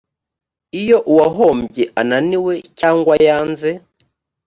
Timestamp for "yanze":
3.25-3.69